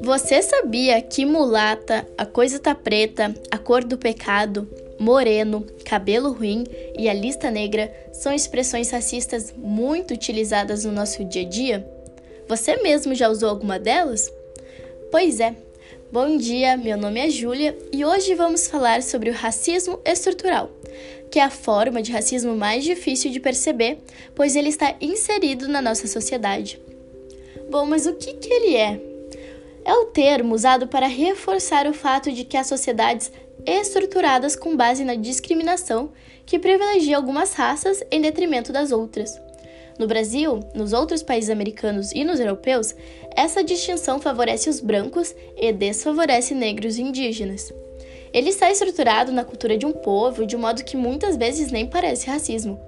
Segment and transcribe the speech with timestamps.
[0.00, 4.68] Você sabia que mulata, a coisa tá preta, a cor do pecado,
[4.98, 6.64] moreno, cabelo ruim
[6.98, 11.86] e a lista negra são expressões racistas muito utilizadas no nosso dia a dia?
[12.48, 14.30] Você mesmo já usou alguma delas?
[15.10, 15.54] Pois é.
[16.12, 20.70] Bom dia, meu nome é Júlia e hoje vamos falar sobre o racismo estrutural,
[21.30, 23.98] que é a forma de racismo mais difícil de perceber,
[24.34, 26.78] pois ele está inserido na nossa sociedade.
[27.70, 29.00] Bom, mas o que, que ele é?
[29.86, 33.32] é o termo usado para reforçar o fato de que há sociedades
[33.64, 36.12] estruturadas com base na discriminação
[36.44, 39.34] que privilegia algumas raças em detrimento das outras.
[39.98, 42.94] No Brasil, nos outros países americanos e nos europeus,
[43.36, 47.72] essa distinção favorece os brancos e desfavorece negros e indígenas.
[48.32, 51.86] Ele está estruturado na cultura de um povo de um modo que muitas vezes nem
[51.86, 52.80] parece racismo.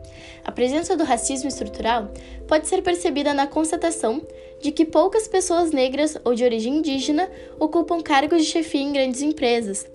[0.43, 2.11] A presença do racismo estrutural
[2.49, 4.23] pode ser percebida na constatação
[4.61, 7.29] de que poucas pessoas negras ou de origem indígena
[7.59, 9.87] ocupam cargos de chefia em grandes empresas,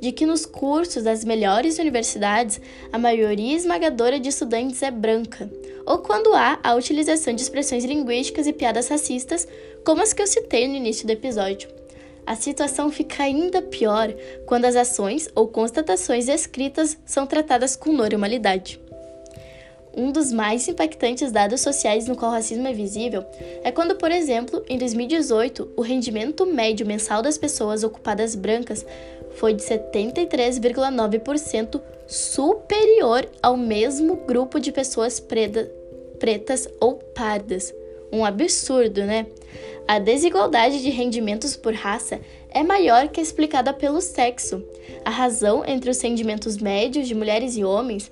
[0.00, 2.60] de que nos cursos das melhores universidades
[2.92, 5.48] a maioria esmagadora de estudantes é branca,
[5.86, 9.46] ou quando há a utilização de expressões linguísticas e piadas racistas,
[9.84, 11.68] como as que eu citei no início do episódio.
[12.26, 14.12] A situação fica ainda pior
[14.46, 18.80] quando as ações ou constatações escritas são tratadas com normalidade.
[19.96, 23.24] Um dos mais impactantes dados sociais no qual o racismo é visível
[23.62, 28.84] é quando, por exemplo, em 2018, o rendimento médio mensal das pessoas ocupadas brancas
[29.36, 35.70] foi de 73,9% superior ao mesmo grupo de pessoas preta,
[36.18, 37.72] pretas ou pardas.
[38.12, 39.26] Um absurdo, né?
[39.86, 42.20] A desigualdade de rendimentos por raça
[42.50, 44.62] é maior que explicada pelo sexo.
[45.04, 48.10] A razão entre os rendimentos médios de mulheres e homens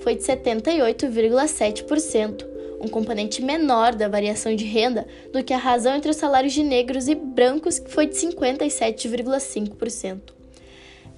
[0.00, 2.46] foi de 78,7%,
[2.80, 6.62] um componente menor da variação de renda do que a razão entre os salários de
[6.62, 10.35] negros e brancos, que foi de 57,5%.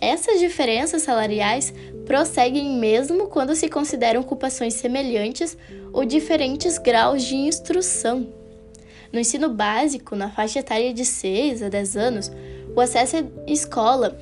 [0.00, 1.74] Essas diferenças salariais
[2.06, 5.56] prosseguem mesmo quando se consideram ocupações semelhantes
[5.92, 8.26] ou diferentes graus de instrução.
[9.12, 12.32] No ensino básico, na faixa etária de 6 a 10 anos,
[12.76, 14.16] o acesso à escola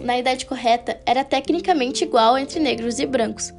[0.00, 3.52] na idade correta era tecnicamente igual entre negros e brancos.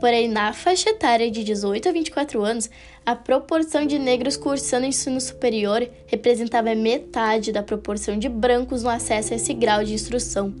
[0.00, 2.70] Porém, na faixa etária de 18 a 24 anos,
[3.04, 9.32] a proporção de negros cursando ensino superior representava metade da proporção de brancos no acesso
[9.32, 10.54] a esse grau de instrução.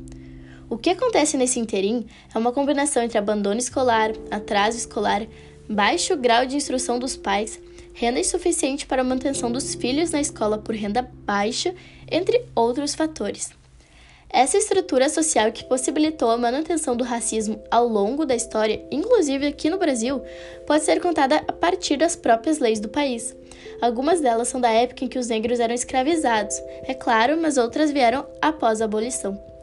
[0.70, 5.26] O que acontece nesse interim é uma combinação entre abandono escolar, atraso escolar,
[5.68, 7.60] baixo grau de instrução dos pais
[7.98, 11.74] renda insuficiente para a manutenção dos filhos na escola por renda baixa,
[12.08, 13.50] entre outros fatores.
[14.30, 19.68] Essa estrutura social que possibilitou a manutenção do racismo ao longo da história, inclusive aqui
[19.68, 20.22] no Brasil,
[20.64, 23.34] pode ser contada a partir das próprias leis do país.
[23.80, 27.90] Algumas delas são da época em que os negros eram escravizados, é claro, mas outras
[27.90, 29.57] vieram após a abolição.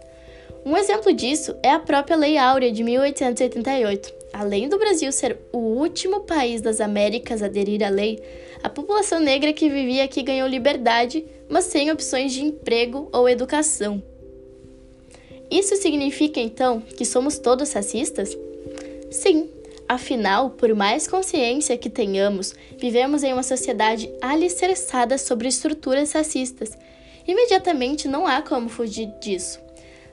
[0.66, 5.60] Um exemplo disso é a própria Lei Áurea de 1888, Além do Brasil ser o
[5.60, 8.22] último país das Américas a aderir à lei,
[8.62, 14.04] a população negra que vivia aqui ganhou liberdade, mas sem opções de emprego ou educação.
[15.50, 18.38] Isso significa então que somos todos racistas?
[19.10, 19.50] Sim,
[19.88, 26.78] afinal, por mais consciência que tenhamos, vivemos em uma sociedade alicerçada sobre estruturas racistas.
[27.26, 29.65] Imediatamente não há como fugir disso.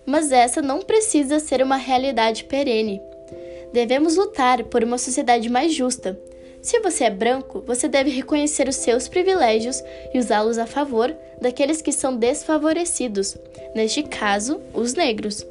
[0.04, 3.00] Mas essa não precisa ser uma realidade perene.
[3.72, 6.18] Devemos lutar por uma sociedade mais justa.
[6.60, 9.82] Se você é branco, você deve reconhecer os seus privilégios
[10.14, 13.36] e usá-los a favor daqueles que são desfavorecidos,
[13.74, 15.44] neste caso, os negros.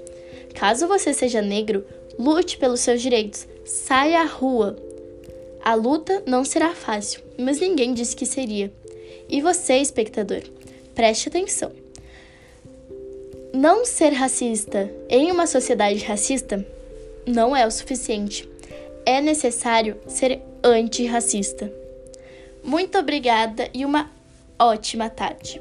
[0.53, 1.85] Caso você seja negro,
[2.17, 4.77] lute pelos seus direitos, saia à rua.
[5.63, 8.71] A luta não será fácil, mas ninguém disse que seria.
[9.27, 10.41] E você, espectador,
[10.95, 11.80] preste atenção.
[13.61, 16.65] Não ser racista em uma sociedade racista
[17.27, 18.49] não é o suficiente.
[19.05, 21.71] É necessário ser antirracista.
[22.63, 24.09] Muito obrigada e uma
[24.57, 25.59] ótima tarde.